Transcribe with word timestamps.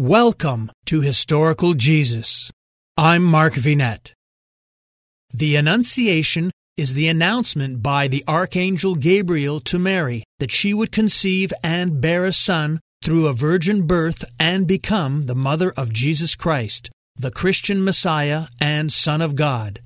Welcome 0.00 0.72
to 0.86 1.02
Historical 1.02 1.74
Jesus. 1.74 2.50
I'm 2.96 3.22
Mark 3.22 3.52
Vinet. 3.52 4.14
The 5.30 5.56
Annunciation 5.56 6.50
is 6.78 6.94
the 6.94 7.06
announcement 7.08 7.82
by 7.82 8.08
the 8.08 8.24
Archangel 8.26 8.94
Gabriel 8.94 9.60
to 9.60 9.78
Mary 9.78 10.24
that 10.38 10.50
she 10.50 10.72
would 10.72 10.90
conceive 10.90 11.52
and 11.62 12.00
bear 12.00 12.24
a 12.24 12.32
son 12.32 12.80
through 13.04 13.26
a 13.26 13.34
virgin 13.34 13.86
birth 13.86 14.24
and 14.38 14.66
become 14.66 15.24
the 15.24 15.34
mother 15.34 15.70
of 15.76 15.92
Jesus 15.92 16.34
Christ, 16.34 16.88
the 17.16 17.30
Christian 17.30 17.84
Messiah 17.84 18.46
and 18.58 18.90
Son 18.90 19.20
of 19.20 19.36
God. 19.36 19.80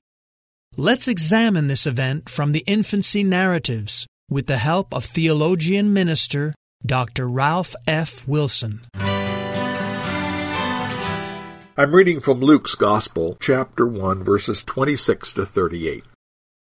Let's 0.76 1.08
examine 1.08 1.66
this 1.66 1.88
event 1.88 2.28
from 2.28 2.52
the 2.52 2.62
infancy 2.68 3.24
narratives 3.24 4.06
with 4.30 4.46
the 4.46 4.58
help 4.58 4.94
of 4.94 5.04
theologian 5.04 5.92
minister 5.92 6.54
Dr. 6.86 7.26
Ralph 7.26 7.74
F. 7.88 8.28
Wilson. 8.28 8.82
I'm 11.76 11.92
reading 11.92 12.20
from 12.20 12.38
Luke's 12.38 12.76
Gospel, 12.76 13.36
chapter 13.40 13.84
1, 13.84 14.22
verses 14.22 14.62
26 14.62 15.32
to 15.32 15.44
38. 15.44 16.04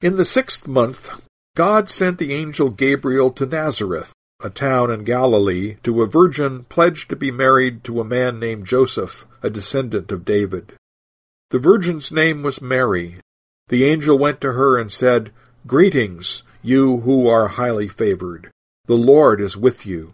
In 0.02 0.18
the 0.18 0.26
sixth 0.26 0.68
month, 0.68 1.28
God 1.56 1.88
sent 1.88 2.18
the 2.18 2.34
angel 2.34 2.72
Gabriel 2.72 3.30
to 3.34 3.46
Nazareth, 3.46 4.12
a 4.44 4.50
town 4.50 4.90
in 4.90 5.04
Galilee, 5.04 5.76
to 5.84 6.02
a 6.02 6.08
virgin 6.08 6.64
pledged 6.64 7.12
to 7.12 7.16
be 7.16 7.30
married 7.30 7.84
to 7.84 8.02
a 8.02 8.04
man 8.04 8.40
named 8.40 8.66
Joseph, 8.66 9.28
a 9.44 9.52
descendant 9.52 10.12
of 10.12 10.26
David. 10.26 10.74
The 11.52 11.60
virgin's 11.60 12.12
name 12.12 12.42
was 12.42 12.60
Mary. 12.60 13.18
The 13.68 13.86
angel 13.86 14.18
went 14.18 14.42
to 14.42 14.54
her 14.54 14.80
and 14.80 14.92
said, 14.92 15.32
Greetings, 15.68 16.42
you 16.64 17.02
who 17.02 17.28
are 17.28 17.50
highly 17.50 17.88
favored. 17.88 18.50
The 18.88 18.98
Lord 18.98 19.42
is 19.42 19.56
with 19.56 19.86
you. 19.86 20.14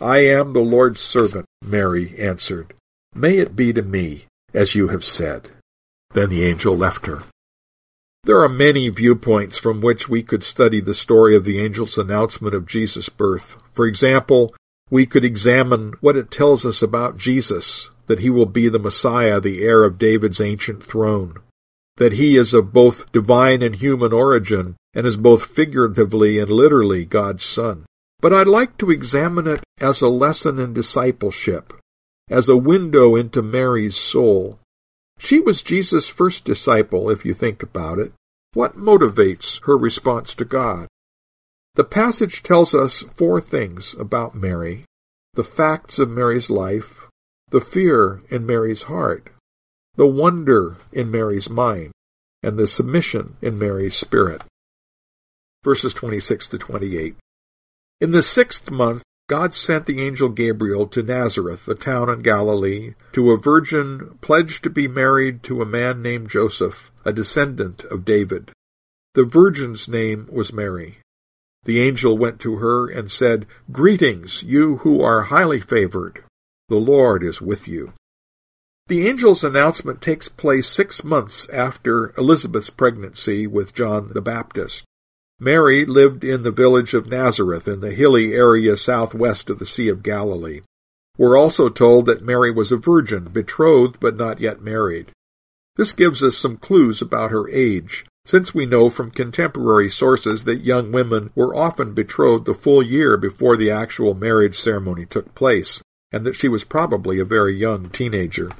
I 0.00 0.18
am 0.18 0.52
the 0.52 0.60
Lord's 0.60 1.00
servant, 1.00 1.46
Mary 1.62 2.14
answered. 2.18 2.74
May 3.14 3.38
it 3.38 3.54
be 3.54 3.72
to 3.72 3.82
me 3.82 4.26
as 4.54 4.74
you 4.74 4.88
have 4.88 5.04
said. 5.04 5.50
Then 6.12 6.30
the 6.30 6.44
angel 6.44 6.76
left 6.76 7.06
her. 7.06 7.22
There 8.24 8.40
are 8.40 8.48
many 8.48 8.88
viewpoints 8.88 9.56
from 9.58 9.80
which 9.80 10.08
we 10.08 10.22
could 10.22 10.42
study 10.42 10.80
the 10.80 10.94
story 10.94 11.34
of 11.34 11.44
the 11.44 11.62
angel's 11.62 11.96
announcement 11.96 12.54
of 12.54 12.66
Jesus' 12.66 13.08
birth. 13.08 13.56
For 13.72 13.86
example, 13.86 14.54
we 14.90 15.06
could 15.06 15.24
examine 15.24 15.94
what 16.00 16.16
it 16.16 16.30
tells 16.30 16.66
us 16.66 16.82
about 16.82 17.16
Jesus, 17.16 17.88
that 18.06 18.20
he 18.20 18.28
will 18.28 18.46
be 18.46 18.68
the 18.68 18.78
Messiah, 18.78 19.40
the 19.40 19.62
heir 19.62 19.84
of 19.84 19.98
David's 19.98 20.40
ancient 20.40 20.84
throne, 20.84 21.38
that 21.96 22.14
he 22.14 22.36
is 22.36 22.52
of 22.52 22.72
both 22.72 23.10
divine 23.12 23.62
and 23.62 23.76
human 23.76 24.12
origin, 24.12 24.76
and 24.92 25.06
is 25.06 25.16
both 25.16 25.44
figuratively 25.44 26.38
and 26.38 26.50
literally 26.50 27.04
God's 27.04 27.44
Son. 27.44 27.86
But 28.20 28.32
I'd 28.32 28.46
like 28.46 28.76
to 28.78 28.90
examine 28.90 29.46
it 29.46 29.60
as 29.80 30.02
a 30.02 30.08
lesson 30.08 30.58
in 30.58 30.74
discipleship, 30.74 31.72
as 32.28 32.48
a 32.48 32.56
window 32.56 33.16
into 33.16 33.40
Mary's 33.40 33.96
soul. 33.96 34.58
She 35.18 35.40
was 35.40 35.62
Jesus' 35.62 36.08
first 36.08 36.44
disciple, 36.44 37.10
if 37.10 37.24
you 37.24 37.34
think 37.34 37.62
about 37.62 37.98
it. 37.98 38.12
What 38.52 38.76
motivates 38.76 39.64
her 39.64 39.76
response 39.76 40.34
to 40.34 40.44
God? 40.44 40.88
The 41.76 41.84
passage 41.84 42.42
tells 42.42 42.74
us 42.74 43.02
four 43.14 43.40
things 43.40 43.94
about 43.94 44.34
Mary 44.34 44.84
the 45.34 45.44
facts 45.44 46.00
of 46.00 46.10
Mary's 46.10 46.50
life, 46.50 47.06
the 47.50 47.60
fear 47.60 48.20
in 48.30 48.44
Mary's 48.44 48.82
heart, 48.84 49.30
the 49.94 50.06
wonder 50.06 50.76
in 50.92 51.08
Mary's 51.08 51.48
mind, 51.48 51.92
and 52.42 52.58
the 52.58 52.66
submission 52.66 53.36
in 53.40 53.56
Mary's 53.56 53.94
spirit. 53.94 54.42
Verses 55.62 55.94
26 55.94 56.48
to 56.48 56.58
28. 56.58 57.14
In 58.00 58.12
the 58.12 58.22
sixth 58.22 58.70
month, 58.70 59.02
God 59.28 59.52
sent 59.52 59.84
the 59.84 60.00
angel 60.00 60.30
Gabriel 60.30 60.86
to 60.88 61.02
Nazareth, 61.02 61.68
a 61.68 61.74
town 61.74 62.08
in 62.08 62.22
Galilee, 62.22 62.94
to 63.12 63.30
a 63.30 63.38
virgin 63.38 64.18
pledged 64.22 64.64
to 64.64 64.70
be 64.70 64.88
married 64.88 65.42
to 65.44 65.60
a 65.60 65.66
man 65.66 66.00
named 66.00 66.30
Joseph, 66.30 66.90
a 67.04 67.12
descendant 67.12 67.84
of 67.84 68.06
David. 68.06 68.52
The 69.14 69.24
virgin's 69.24 69.86
name 69.86 70.28
was 70.32 70.52
Mary. 70.52 70.98
The 71.64 71.80
angel 71.82 72.16
went 72.16 72.40
to 72.40 72.56
her 72.56 72.88
and 72.88 73.10
said, 73.10 73.46
Greetings, 73.70 74.42
you 74.42 74.78
who 74.78 75.02
are 75.02 75.24
highly 75.24 75.60
favored. 75.60 76.24
The 76.68 76.76
Lord 76.76 77.22
is 77.22 77.42
with 77.42 77.68
you. 77.68 77.92
The 78.86 79.08
angel's 79.08 79.44
announcement 79.44 80.00
takes 80.00 80.28
place 80.28 80.66
six 80.66 81.04
months 81.04 81.48
after 81.50 82.14
Elizabeth's 82.16 82.70
pregnancy 82.70 83.46
with 83.46 83.74
John 83.74 84.08
the 84.08 84.22
Baptist. 84.22 84.84
Mary 85.42 85.86
lived 85.86 86.22
in 86.22 86.42
the 86.42 86.50
village 86.50 86.92
of 86.92 87.08
Nazareth 87.08 87.66
in 87.66 87.80
the 87.80 87.92
hilly 87.92 88.34
area 88.34 88.76
southwest 88.76 89.48
of 89.48 89.58
the 89.58 89.64
Sea 89.64 89.88
of 89.88 90.02
Galilee. 90.02 90.60
We're 91.16 91.38
also 91.38 91.70
told 91.70 92.04
that 92.06 92.22
Mary 92.22 92.50
was 92.50 92.70
a 92.70 92.76
virgin, 92.76 93.24
betrothed 93.24 93.96
but 94.00 94.16
not 94.16 94.38
yet 94.38 94.60
married. 94.60 95.12
This 95.76 95.92
gives 95.92 96.22
us 96.22 96.36
some 96.36 96.58
clues 96.58 97.00
about 97.00 97.30
her 97.30 97.48
age, 97.48 98.04
since 98.26 98.54
we 98.54 98.66
know 98.66 98.90
from 98.90 99.10
contemporary 99.10 99.88
sources 99.88 100.44
that 100.44 100.64
young 100.66 100.92
women 100.92 101.30
were 101.34 101.56
often 101.56 101.94
betrothed 101.94 102.44
the 102.44 102.52
full 102.52 102.82
year 102.82 103.16
before 103.16 103.56
the 103.56 103.70
actual 103.70 104.12
marriage 104.12 104.58
ceremony 104.58 105.06
took 105.06 105.34
place, 105.34 105.80
and 106.12 106.26
that 106.26 106.36
she 106.36 106.48
was 106.48 106.64
probably 106.64 107.18
a 107.18 107.24
very 107.24 107.56
young 107.56 107.88
teenager. 107.88 108.50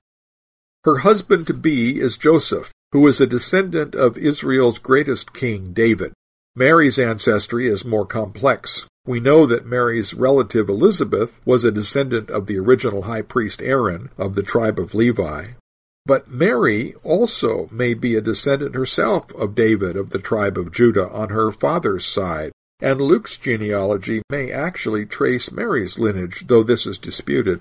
Her 0.85 0.99
husband 0.99 1.47
to 1.49 1.55
be 1.55 2.01
is 2.01 2.17
Joseph, 2.17 2.73
who 2.93 3.07
is 3.07 3.21
a 3.21 3.27
descendant 3.27 3.95
of 3.95 4.17
Israel's 4.17 4.79
greatest 4.79 5.35
king, 5.35 5.75
David. 5.75 6.15
Mary's 6.61 6.99
ancestry 6.99 7.67
is 7.67 7.87
more 7.87 8.05
complex. 8.05 8.87
We 9.07 9.19
know 9.19 9.47
that 9.47 9.65
Mary's 9.65 10.13
relative 10.13 10.69
Elizabeth 10.69 11.41
was 11.47 11.65
a 11.65 11.73
descendant 11.73 12.29
of 12.29 12.47
the 12.47 12.59
original 12.59 13.05
high 13.05 13.23
priest 13.23 13.63
Aaron 13.63 14.11
of 14.19 14.35
the 14.35 14.43
tribe 14.43 14.79
of 14.79 14.95
Levi. 14.95 15.53
But 16.05 16.29
Mary 16.29 16.95
also 17.03 17.71
may 17.73 17.95
be 17.95 18.15
a 18.15 18.21
descendant 18.21 18.75
herself 18.75 19.35
of 19.37 19.55
David 19.55 19.97
of 19.97 20.11
the 20.11 20.19
tribe 20.19 20.59
of 20.59 20.71
Judah 20.71 21.09
on 21.09 21.31
her 21.31 21.51
father's 21.51 22.05
side, 22.05 22.53
and 22.79 23.01
Luke's 23.01 23.39
genealogy 23.39 24.21
may 24.29 24.53
actually 24.53 25.07
trace 25.07 25.51
Mary's 25.51 25.99
lineage, 25.99 26.47
though 26.47 26.63
this 26.63 26.85
is 26.85 26.99
disputed. 26.99 27.61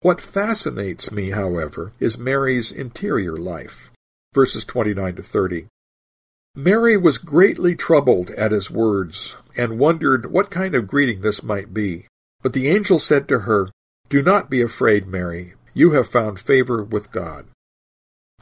What 0.00 0.20
fascinates 0.20 1.12
me, 1.12 1.30
however, 1.30 1.92
is 2.00 2.18
Mary's 2.18 2.72
interior 2.72 3.36
life. 3.36 3.92
Verses 4.34 4.64
29 4.64 5.14
to 5.14 5.22
30. 5.22 5.68
Mary 6.56 6.96
was 6.96 7.18
greatly 7.18 7.76
troubled 7.76 8.30
at 8.30 8.50
his 8.50 8.70
words, 8.70 9.36
and 9.56 9.78
wondered 9.78 10.32
what 10.32 10.50
kind 10.50 10.74
of 10.74 10.88
greeting 10.88 11.20
this 11.20 11.42
might 11.42 11.72
be. 11.72 12.06
But 12.42 12.54
the 12.54 12.68
angel 12.68 12.98
said 12.98 13.28
to 13.28 13.40
her, 13.40 13.68
Do 14.08 14.20
not 14.22 14.50
be 14.50 14.60
afraid, 14.60 15.06
Mary. 15.06 15.54
You 15.74 15.92
have 15.92 16.08
found 16.08 16.40
favor 16.40 16.82
with 16.82 17.12
God. 17.12 17.46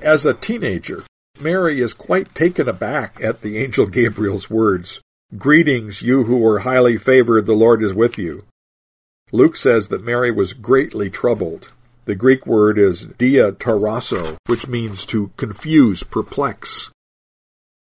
As 0.00 0.25
a 0.25 0.32
teenager, 0.32 1.05
Mary 1.38 1.81
is 1.81 1.93
quite 1.93 2.34
taken 2.34 2.69
aback 2.69 3.22
at 3.22 3.43
the 3.43 3.58
angel 3.58 3.87
Gabriel's 3.87 4.49
words. 4.49 5.00
Greetings, 5.37 6.00
you 6.00 6.25
who 6.25 6.44
are 6.46 6.61
highly 6.61 6.96
favored, 6.96 7.44
the 7.44 7.52
Lord 7.52 7.82
is 7.82 7.94
with 7.94 8.16
you. 8.16 8.44
Luke 9.31 9.56
says 9.56 9.88
that 9.88 10.04
Mary 10.04 10.31
was 10.31 10.54
greatly 10.54 11.11
troubled. 11.11 11.69
The 12.06 12.14
Greek 12.14 12.46
word 12.46 12.78
is 12.78 13.04
diatarasso, 13.04 14.38
which 14.46 14.66
means 14.66 15.04
to 15.06 15.31
confuse, 15.37 16.02
perplex. 16.02 16.90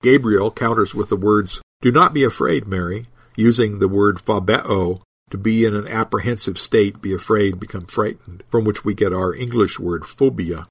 Gabriel 0.04 0.50
counters 0.50 0.94
with 0.94 1.08
the 1.08 1.16
words, 1.16 1.62
Do 1.80 1.90
not 1.90 2.12
be 2.12 2.24
afraid, 2.24 2.66
Mary, 2.66 3.06
using 3.36 3.78
the 3.78 3.88
word 3.88 4.18
phobeo, 4.18 5.00
to 5.30 5.38
be 5.38 5.64
in 5.64 5.74
an 5.74 5.88
apprehensive 5.88 6.58
state, 6.58 7.00
be 7.00 7.14
afraid, 7.14 7.58
become 7.58 7.86
frightened, 7.86 8.42
from 8.50 8.64
which 8.64 8.84
we 8.84 8.92
get 8.92 9.14
our 9.14 9.34
English 9.34 9.80
word 9.80 10.04
phobia. 10.04 10.66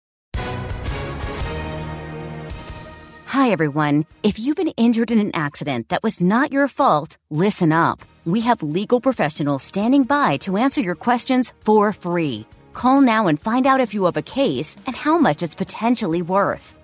Hi, 3.26 3.50
everyone. 3.50 4.06
If 4.22 4.38
you've 4.38 4.56
been 4.56 4.76
injured 4.78 5.10
in 5.10 5.18
an 5.18 5.32
accident 5.34 5.90
that 5.90 6.04
was 6.04 6.22
not 6.22 6.52
your 6.52 6.68
fault, 6.68 7.18
listen 7.32 7.72
up. 7.72 8.04
We 8.26 8.42
have 8.42 8.62
legal 8.62 9.02
professionals 9.02 9.64
standing 9.64 10.04
by 10.04 10.38
to 10.46 10.58
answer 10.58 10.82
your 10.82 10.94
questions 10.94 11.54
for 11.62 11.92
free. 11.92 12.46
Call 12.74 13.02
now 13.02 13.26
and 13.26 13.42
find 13.42 13.66
out 13.66 13.82
if 13.82 13.96
you 13.96 14.06
have 14.06 14.16
a 14.16 14.22
case 14.22 14.78
and 14.86 14.96
how 14.96 15.18
much 15.18 15.42
it's 15.42 15.56
potentially 15.56 16.22
worth. 16.22 16.76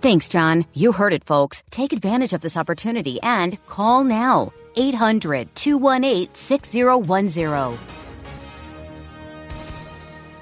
Thanks, 0.00 0.30
John. 0.30 0.64
You 0.72 0.92
heard 0.92 1.12
it, 1.12 1.24
folks. 1.24 1.62
Take 1.70 1.92
advantage 1.92 2.32
of 2.32 2.40
this 2.40 2.56
opportunity 2.56 3.20
and 3.22 3.62
call 3.66 4.02
now. 4.02 4.52
800 4.76 5.54
218 5.54 6.34
6010. 6.34 7.78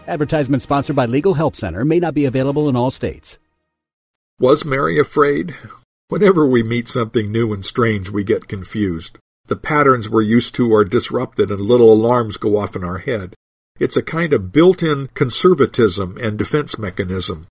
Advertisement 0.06 0.62
sponsored 0.62 0.94
by 0.94 1.06
Legal 1.06 1.34
Help 1.34 1.56
Center 1.56 1.84
may 1.84 1.98
not 1.98 2.14
be 2.14 2.24
available 2.24 2.68
in 2.68 2.76
all 2.76 2.90
states. 2.90 3.38
Was 4.38 4.64
Mary 4.64 4.98
afraid? 5.00 5.56
Whenever 6.08 6.46
we 6.46 6.62
meet 6.62 6.88
something 6.88 7.32
new 7.32 7.52
and 7.52 7.66
strange, 7.66 8.08
we 8.10 8.22
get 8.22 8.48
confused. 8.48 9.18
The 9.48 9.56
patterns 9.56 10.08
we're 10.08 10.22
used 10.22 10.54
to 10.54 10.72
are 10.72 10.84
disrupted 10.84 11.50
and 11.50 11.60
little 11.60 11.92
alarms 11.92 12.36
go 12.36 12.56
off 12.56 12.76
in 12.76 12.84
our 12.84 12.98
head. 12.98 13.34
It's 13.80 13.96
a 13.96 14.02
kind 14.02 14.32
of 14.32 14.52
built-in 14.52 15.08
conservatism 15.14 16.16
and 16.18 16.38
defense 16.38 16.78
mechanism. 16.78 17.48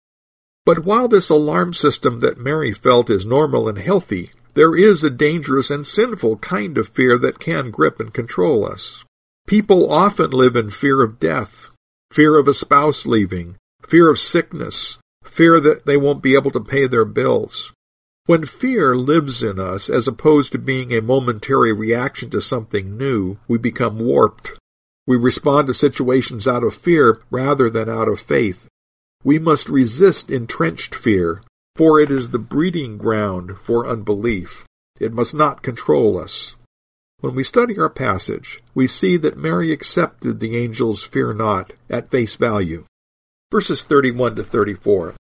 But 0.67 0.83
while 0.83 1.07
this 1.07 1.29
alarm 1.29 1.73
system 1.73 2.19
that 2.19 2.37
Mary 2.37 2.73
felt 2.73 3.09
is 3.09 3.25
normal 3.25 3.69
and 3.69 3.77
healthy, 3.77 4.31
there 4.53 4.75
is 4.75 5.01
a 5.01 5.09
dangerous 5.09 5.69
and 5.71 5.87
sinful 5.87 6.39
kind 6.39 6.77
of 6.77 6.89
fear 6.89 7.17
that 7.19 7.39
can 7.39 7.71
grip 7.71 8.01
and 8.01 8.13
control 8.13 8.65
us. 8.65 9.05
People 9.47 9.89
often 9.89 10.31
live 10.31 10.57
in 10.57 10.69
fear 10.69 11.01
of 11.01 11.21
death, 11.21 11.69
fear 12.11 12.37
of 12.37 12.49
a 12.49 12.53
spouse 12.53 13.05
leaving, 13.05 13.55
fear 13.87 14.09
of 14.09 14.19
sickness, 14.19 14.97
fear 15.23 15.61
that 15.61 15.85
they 15.85 15.95
won't 15.95 16.21
be 16.21 16.33
able 16.33 16.51
to 16.51 16.59
pay 16.59 16.85
their 16.85 17.05
bills. 17.05 17.71
When 18.25 18.45
fear 18.45 18.93
lives 18.93 19.41
in 19.41 19.59
us 19.61 19.89
as 19.89 20.05
opposed 20.05 20.51
to 20.51 20.57
being 20.57 20.91
a 20.91 21.01
momentary 21.01 21.71
reaction 21.71 22.29
to 22.31 22.41
something 22.41 22.97
new, 22.97 23.37
we 23.47 23.57
become 23.57 23.99
warped. 23.99 24.51
We 25.05 25.15
respond 25.15 25.67
to 25.67 25.73
situations 25.73 26.45
out 26.45 26.65
of 26.65 26.75
fear 26.75 27.21
rather 27.31 27.69
than 27.69 27.87
out 27.87 28.09
of 28.09 28.19
faith. 28.19 28.67
We 29.23 29.39
must 29.39 29.69
resist 29.69 30.29
entrenched 30.29 30.95
fear, 30.95 31.41
for 31.75 31.99
it 31.99 32.09
is 32.09 32.29
the 32.29 32.39
breeding 32.39 32.97
ground 32.97 33.57
for 33.59 33.87
unbelief. 33.87 34.65
It 34.99 35.13
must 35.13 35.33
not 35.33 35.63
control 35.63 36.17
us. 36.17 36.55
When 37.19 37.33
we 37.33 37.43
study 37.43 37.79
our 37.79 37.89
passage, 37.89 38.61
we 38.75 38.87
see 38.87 39.17
that 39.17 39.37
Mary 39.37 39.71
accepted 39.71 40.39
the 40.39 40.63
angel's 40.63 41.03
fear 41.03 41.33
not 41.33 41.73
at 41.89 42.11
face 42.11 42.35
value. 42.35 42.85
Verses 43.51 43.81
31 43.81 44.35
to 44.35 44.43
34. 44.43 45.15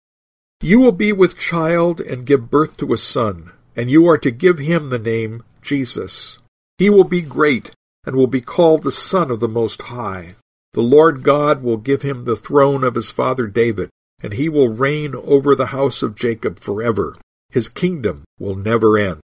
You 0.61 0.79
will 0.79 0.91
be 0.91 1.13
with 1.13 1.37
child 1.37 2.01
and 2.01 2.25
give 2.25 2.49
birth 2.49 2.77
to 2.77 2.93
a 2.93 2.97
son, 2.97 3.51
and 3.75 3.89
you 3.89 4.07
are 4.07 4.17
to 4.17 4.31
give 4.31 4.57
him 4.57 4.89
the 4.89 4.99
name 4.99 5.43
Jesus. 5.61 6.37
He 6.77 6.89
will 6.89 7.03
be 7.03 7.21
great 7.21 7.71
and 8.05 8.15
will 8.15 8.27
be 8.27 8.41
called 8.41 8.83
the 8.83 8.91
Son 8.91 9.31
of 9.31 9.39
the 9.39 9.47
Most 9.47 9.81
High. 9.83 10.35
The 10.75 10.81
Lord 10.81 11.23
God 11.23 11.63
will 11.63 11.77
give 11.77 12.01
him 12.01 12.25
the 12.25 12.35
throne 12.35 12.83
of 12.83 12.95
his 12.95 13.09
father 13.09 13.47
David, 13.47 13.89
and 14.21 14.33
he 14.33 14.49
will 14.49 14.67
reign 14.67 15.15
over 15.15 15.55
the 15.55 15.67
house 15.67 16.03
of 16.03 16.15
Jacob 16.15 16.59
forever. 16.59 17.15
His 17.49 17.69
kingdom 17.69 18.25
will 18.39 18.55
never 18.55 18.97
end. 18.97 19.21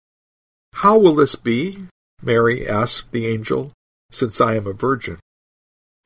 How 0.75 0.97
will 0.97 1.17
this 1.17 1.35
be? 1.35 1.87
Mary 2.23 2.69
asked 2.69 3.11
the 3.11 3.27
angel, 3.27 3.73
since 4.13 4.41
I 4.41 4.55
am 4.55 4.69
a 4.69 4.73
virgin. 4.73 5.19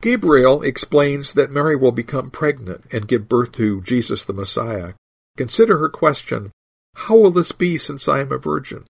Gabriel 0.01 0.63
explains 0.63 1.33
that 1.33 1.51
Mary 1.51 1.75
will 1.75 1.91
become 1.91 2.31
pregnant 2.31 2.83
and 2.91 3.07
give 3.07 3.29
birth 3.29 3.51
to 3.51 3.81
Jesus 3.81 4.25
the 4.25 4.33
Messiah. 4.33 4.93
Consider 5.37 5.77
her 5.77 5.89
question, 5.89 6.49
How 6.95 7.17
will 7.17 7.29
this 7.29 7.51
be 7.51 7.77
since 7.77 8.07
I 8.07 8.21
am 8.21 8.31
a 8.31 8.39
virgin? 8.39 8.85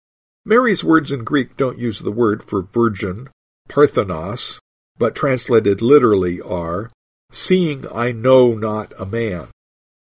Mary's 0.43 0.83
words 0.83 1.13
in 1.13 1.23
Greek 1.23 1.55
don't 1.55 1.79
use 1.79 1.99
the 1.99 2.11
word 2.11 2.43
for 2.43 2.61
virgin, 2.61 3.29
parthenos, 3.69 4.59
but 5.01 5.15
translated 5.15 5.81
literally 5.81 6.39
are, 6.39 6.91
Seeing 7.31 7.87
I 7.91 8.11
know 8.11 8.53
not 8.53 8.93
a 8.99 9.05
man. 9.05 9.47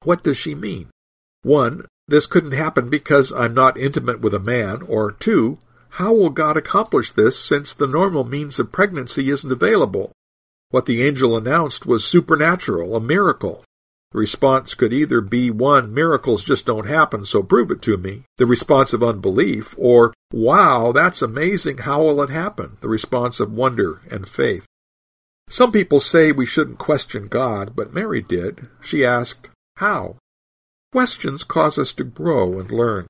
What 0.02 0.25
does 0.25 0.37
she 0.37 0.55
mean? 0.55 0.88
One, 1.43 1.87
this 2.08 2.26
couldn't 2.26 2.52
happen 2.52 2.91
because 2.91 3.32
I'm 3.32 3.55
not 3.55 3.79
intimate 3.79 4.20
with 4.20 4.35
a 4.35 4.41
man, 4.41 4.82
or 4.82 5.12
two, 5.12 5.58
how 5.91 6.12
will 6.12 6.31
God 6.31 6.56
accomplish 6.56 7.12
this 7.12 7.38
since 7.38 7.73
the 7.73 7.87
normal 7.87 8.25
means 8.25 8.58
of 8.58 8.73
pregnancy 8.73 9.31
isn't 9.31 9.50
available? 9.50 10.11
What 10.70 10.87
the 10.87 11.06
angel 11.06 11.37
announced 11.37 11.87
was 11.87 12.05
supernatural, 12.05 12.97
a 12.97 13.00
miracle. 13.00 13.64
The 14.11 14.19
response 14.19 14.75
could 14.75 14.93
either 14.93 15.20
be 15.20 15.52
one, 15.52 15.94
miracles 15.94 16.43
just 16.43 16.67
don't 16.67 16.88
happen, 16.88 17.25
so 17.25 17.44
prove 17.44 17.70
it 17.70 17.81
to 17.82 17.97
me, 17.97 18.25
the 18.38 18.47
response 18.47 18.93
of 18.93 19.05
unbelief, 19.05 19.76
or, 19.79 20.12
wow, 20.32 20.91
that's 20.91 21.23
amazing, 21.23 21.79
how 21.79 22.02
will 22.02 22.20
it 22.23 22.31
happen, 22.31 22.76
the 22.81 22.88
response 22.88 23.38
of 23.38 23.52
wonder 23.52 24.00
and 24.11 24.29
faith. 24.29 24.67
Some 25.50 25.73
people 25.73 25.99
say 25.99 26.31
we 26.31 26.47
shouldn't 26.47 26.79
question 26.79 27.26
God, 27.26 27.75
but 27.75 27.93
Mary 27.93 28.23
did. 28.23 28.69
She 28.81 29.05
asked, 29.05 29.49
how? 29.76 30.17
Questions 30.93 31.43
cause 31.43 31.76
us 31.76 31.93
to 31.94 32.05
grow 32.05 32.61
and 32.61 32.70
learn. 32.70 33.08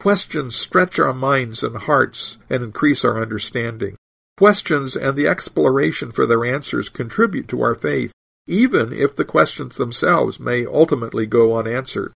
Questions 0.00 0.56
stretch 0.56 0.98
our 0.98 1.12
minds 1.12 1.62
and 1.62 1.76
hearts 1.76 2.38
and 2.50 2.64
increase 2.64 3.04
our 3.04 3.22
understanding. 3.22 3.96
Questions 4.36 4.96
and 4.96 5.16
the 5.16 5.28
exploration 5.28 6.10
for 6.10 6.26
their 6.26 6.44
answers 6.44 6.88
contribute 6.88 7.46
to 7.48 7.62
our 7.62 7.76
faith, 7.76 8.12
even 8.48 8.92
if 8.92 9.14
the 9.14 9.24
questions 9.24 9.76
themselves 9.76 10.40
may 10.40 10.66
ultimately 10.66 11.26
go 11.26 11.56
unanswered. 11.56 12.12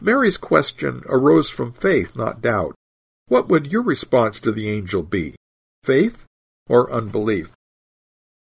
Mary's 0.00 0.38
question 0.38 1.02
arose 1.06 1.50
from 1.50 1.70
faith, 1.70 2.16
not 2.16 2.40
doubt. 2.40 2.74
What 3.28 3.48
would 3.48 3.70
your 3.70 3.82
response 3.82 4.40
to 4.40 4.52
the 4.52 4.70
angel 4.70 5.02
be? 5.02 5.34
Faith 5.82 6.24
or 6.66 6.90
unbelief? 6.90 7.55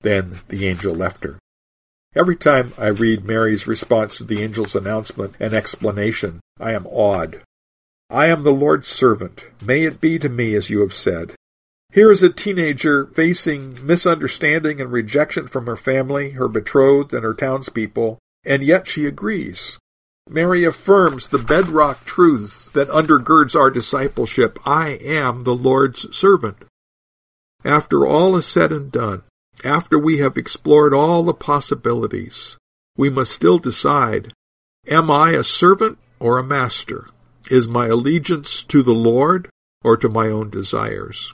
Then 0.00 0.40
the 0.48 0.66
angel 0.66 0.94
left 0.94 1.24
her. 1.24 1.38
Every 2.14 2.36
time 2.36 2.72
I 2.78 2.88
read 2.88 3.24
Mary's 3.24 3.66
response 3.66 4.16
to 4.16 4.24
the 4.24 4.42
angel's 4.42 4.74
announcement 4.74 5.34
and 5.38 5.52
explanation, 5.52 6.40
I 6.58 6.72
am 6.72 6.86
awed. 6.86 7.42
I 8.10 8.26
am 8.26 8.42
the 8.42 8.52
Lord's 8.52 8.88
servant. 8.88 9.44
May 9.60 9.84
it 9.84 10.00
be 10.00 10.18
to 10.18 10.28
me 10.28 10.54
as 10.54 10.70
you 10.70 10.80
have 10.80 10.94
said. 10.94 11.34
Here 11.92 12.10
is 12.10 12.22
a 12.22 12.30
teenager 12.30 13.06
facing 13.06 13.84
misunderstanding 13.86 14.80
and 14.80 14.92
rejection 14.92 15.48
from 15.48 15.66
her 15.66 15.76
family, 15.76 16.30
her 16.30 16.48
betrothed, 16.48 17.12
and 17.12 17.24
her 17.24 17.34
townspeople, 17.34 18.18
and 18.44 18.62
yet 18.62 18.86
she 18.86 19.06
agrees. 19.06 19.78
Mary 20.28 20.64
affirms 20.64 21.28
the 21.28 21.38
bedrock 21.38 22.04
truth 22.04 22.70
that 22.74 22.88
undergirds 22.88 23.54
our 23.54 23.70
discipleship. 23.70 24.58
I 24.66 24.90
am 25.02 25.44
the 25.44 25.54
Lord's 25.54 26.14
servant. 26.14 26.64
After 27.64 28.06
all 28.06 28.36
is 28.36 28.46
said 28.46 28.70
and 28.70 28.92
done, 28.92 29.22
after 29.64 29.98
we 29.98 30.18
have 30.18 30.36
explored 30.36 30.94
all 30.94 31.22
the 31.22 31.34
possibilities, 31.34 32.56
we 32.96 33.10
must 33.10 33.32
still 33.32 33.58
decide, 33.58 34.32
am 34.88 35.10
I 35.10 35.30
a 35.32 35.44
servant 35.44 35.98
or 36.18 36.38
a 36.38 36.44
master? 36.44 37.06
Is 37.50 37.66
my 37.66 37.86
allegiance 37.86 38.62
to 38.64 38.82
the 38.82 38.94
Lord 38.94 39.48
or 39.82 39.96
to 39.96 40.08
my 40.08 40.28
own 40.28 40.50
desires? 40.50 41.32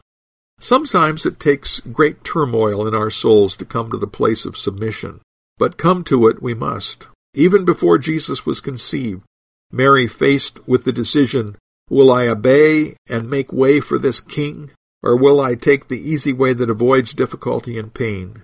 Sometimes 0.61 1.27
it 1.27 1.41
takes 1.41 1.81
great 1.81 2.23
turmoil 2.23 2.87
in 2.87 2.95
our 2.95 3.11
souls 3.11 3.57
to 3.57 3.65
come 3.65 3.91
to 3.91 3.99
the 3.99 4.07
place 4.07 4.45
of 4.45 4.57
submission, 4.57 5.21
but 5.59 5.77
come 5.77 6.05
to 6.05 6.29
it 6.29 6.43
we 6.43 6.55
must. 6.55 7.07
Even 7.35 7.65
before 7.65 7.99
Jesus 7.99 8.47
was 8.47 8.61
conceived, 8.61 9.25
Mary 9.73 10.07
faced 10.07 10.67
with 10.69 10.85
the 10.85 10.93
decision, 10.93 11.57
will 11.91 12.13
I 12.13 12.29
obey 12.29 12.95
and 13.09 13.29
make 13.29 13.53
way 13.53 13.81
for 13.81 13.99
this 13.99 14.21
king, 14.21 14.71
or 15.05 15.15
will 15.17 15.39
I 15.39 15.55
take 15.55 15.89
the 15.89 16.01
easy 16.01 16.33
way 16.33 16.55
that 16.55 16.71
avoids 16.71 17.13
difficulty 17.13 17.79
and 17.79 17.93
pain? 17.93 18.43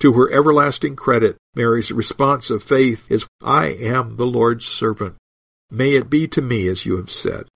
To 0.00 0.12
her 0.12 0.32
everlasting 0.32 0.94
credit, 0.94 1.36
Mary's 1.56 1.90
response 1.90 2.48
of 2.48 2.62
faith 2.62 3.10
is, 3.10 3.26
I 3.42 3.66
am 3.66 4.16
the 4.16 4.26
Lord's 4.26 4.64
servant. 4.64 5.16
May 5.70 5.94
it 5.94 6.08
be 6.08 6.28
to 6.28 6.40
me 6.40 6.68
as 6.68 6.86
you 6.86 6.96
have 6.96 7.10
said. 7.10 7.48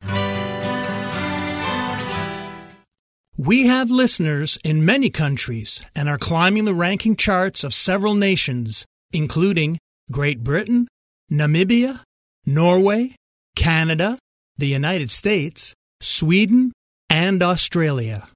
We 3.37 3.69
have 3.69 3.89
listeners 3.89 4.59
in 4.65 4.85
many 4.85 5.11
countries 5.11 5.81
and 5.95 6.09
are 6.09 6.19
climbing 6.19 6.65
the 6.65 6.75
ranking 6.75 7.15
charts 7.15 7.63
of 7.63 7.73
several 7.73 8.17
nations, 8.17 8.85
including 9.13 9.79
Great 10.11 10.43
Britain, 10.43 10.89
Namibia, 11.31 12.01
Norway, 12.45 13.15
Canada, 13.55 14.19
the 14.57 14.67
United 14.67 15.13
States, 15.13 15.75
Sweden, 16.01 16.73
and 17.11 17.43
Australia. 17.43 18.29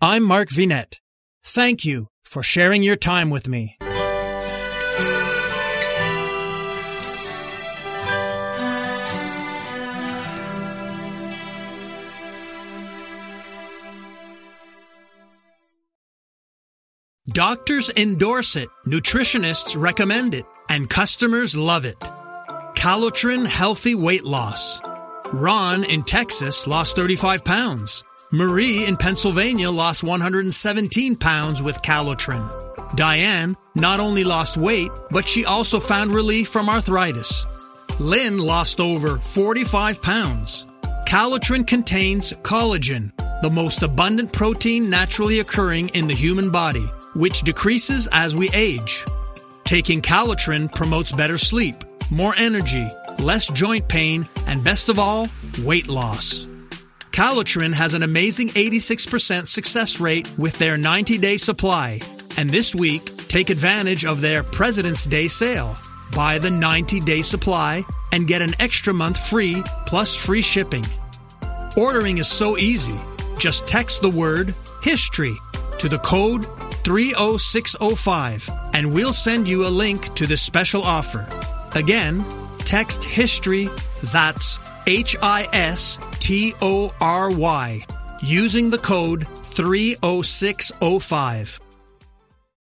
I'm 0.00 0.22
Mark 0.22 0.50
Vinet. 0.50 0.98
Thank 1.44 1.84
you 1.84 2.08
for 2.24 2.42
sharing 2.42 2.82
your 2.82 2.96
time 2.96 3.30
with 3.30 3.48
me. 3.48 3.78
Doctors 17.26 17.90
endorse 17.96 18.54
it, 18.54 18.68
nutritionists 18.86 19.76
recommend 19.80 20.34
it, 20.34 20.44
and 20.68 20.88
customers 20.88 21.56
love 21.56 21.84
it. 21.84 21.98
Calotren 22.76 23.46
Healthy 23.46 23.94
Weight 23.94 24.24
Loss. 24.24 24.80
Ron 25.32 25.84
in 25.84 26.02
Texas 26.02 26.66
lost 26.66 26.96
35 26.96 27.44
pounds. 27.44 28.04
Marie 28.30 28.84
in 28.84 28.96
Pennsylvania 28.96 29.70
lost 29.70 30.04
117 30.04 31.16
pounds 31.16 31.62
with 31.62 31.80
Calotren. 31.82 32.96
Diane 32.96 33.56
not 33.74 34.00
only 34.00 34.24
lost 34.24 34.56
weight, 34.56 34.90
but 35.10 35.26
she 35.26 35.44
also 35.44 35.80
found 35.80 36.12
relief 36.12 36.48
from 36.48 36.68
arthritis. 36.68 37.46
Lynn 37.98 38.38
lost 38.38 38.80
over 38.80 39.18
45 39.18 40.02
pounds. 40.02 40.66
Calotren 41.06 41.66
contains 41.66 42.32
collagen, 42.42 43.12
the 43.42 43.50
most 43.50 43.82
abundant 43.82 44.32
protein 44.32 44.90
naturally 44.90 45.40
occurring 45.40 45.88
in 45.90 46.06
the 46.06 46.14
human 46.14 46.50
body 46.50 46.88
which 47.14 47.42
decreases 47.42 48.08
as 48.12 48.36
we 48.36 48.50
age. 48.52 49.04
Taking 49.64 50.02
Calotren 50.02 50.72
promotes 50.72 51.12
better 51.12 51.38
sleep, 51.38 51.76
more 52.10 52.34
energy, 52.36 52.88
less 53.18 53.48
joint 53.48 53.88
pain, 53.88 54.28
and 54.54 54.62
best 54.62 54.88
of 54.88 55.00
all, 55.00 55.28
weight 55.64 55.88
loss. 55.88 56.46
Calotren 57.10 57.72
has 57.72 57.92
an 57.92 58.04
amazing 58.04 58.50
86% 58.50 59.48
success 59.48 59.98
rate 59.98 60.30
with 60.38 60.56
their 60.58 60.76
90 60.76 61.18
day 61.18 61.38
supply. 61.38 62.00
And 62.36 62.48
this 62.50 62.72
week, 62.72 63.04
take 63.26 63.50
advantage 63.50 64.04
of 64.04 64.20
their 64.20 64.44
President's 64.44 65.06
Day 65.06 65.26
sale. 65.26 65.76
Buy 66.14 66.38
the 66.38 66.52
90 66.52 67.00
day 67.00 67.22
supply 67.22 67.82
and 68.12 68.28
get 68.28 68.42
an 68.42 68.54
extra 68.60 68.94
month 68.94 69.18
free 69.28 69.60
plus 69.86 70.14
free 70.14 70.42
shipping. 70.42 70.86
Ordering 71.76 72.18
is 72.18 72.28
so 72.28 72.56
easy. 72.56 73.00
Just 73.38 73.66
text 73.66 74.02
the 74.02 74.10
word 74.10 74.54
HISTORY 74.82 75.34
to 75.78 75.88
the 75.88 75.98
code 75.98 76.44
30605 76.84 78.50
and 78.72 78.94
we'll 78.94 79.12
send 79.12 79.48
you 79.48 79.66
a 79.66 79.74
link 79.82 80.14
to 80.14 80.28
the 80.28 80.36
special 80.36 80.82
offer. 80.84 81.26
Again, 81.74 82.24
text 82.60 83.02
history, 83.02 83.68
that's 84.12 84.58
H 84.86 85.16
I 85.20 85.48
S 85.52 85.98
T 86.20 86.54
O 86.60 86.94
R 87.00 87.28
Y, 87.30 87.84
using 88.22 88.70
the 88.70 88.78
code 88.78 89.26
30605. 89.28 91.60